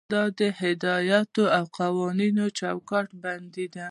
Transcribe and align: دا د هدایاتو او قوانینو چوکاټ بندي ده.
دا 0.13 0.23
د 0.39 0.41
هدایاتو 0.61 1.43
او 1.57 1.63
قوانینو 1.79 2.45
چوکاټ 2.59 3.07
بندي 3.23 3.67
ده. 3.75 3.87